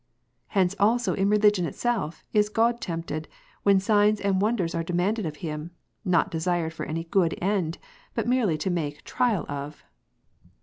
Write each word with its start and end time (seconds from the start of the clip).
Hence 0.57 0.73
also 0.79 1.13
in 1.13 1.29
religion 1.29 1.67
itself, 1.67 2.23
is 2.33 2.49
God 2.49 2.81
tempted, 2.81 3.27
when 3.61 3.79
signs 3.79 4.19
and 4.19 4.41
wonders 4.41 4.73
are 4.73 4.81
demanded 4.81 5.27
of 5.27 5.35
Him, 5.45 5.69
not 6.03 6.31
desired 6.31 6.73
for 6.73 6.87
any 6.87 7.03
good 7.03 7.37
end, 7.39 7.77
but 8.15 8.27
merely 8.27 8.57
to 8.57 8.71
make 8.71 9.03
trial 9.03 9.45
of. 9.47 9.83